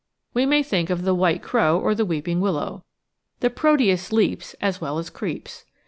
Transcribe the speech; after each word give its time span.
We 0.33 0.47
may 0.47 0.63
think 0.63 0.89
of 0.89 1.03
the 1.03 1.13
white 1.13 1.43
crow 1.43 1.79
or 1.79 1.93
the 1.93 2.07
weeping 2.07 2.41
willow. 2.41 2.83
The 3.41 3.51
Proteus 3.51 4.11
leaps 4.11 4.55
as 4.59 4.81
well 4.81 4.97
as 4.97 5.11
creeps. 5.11 5.63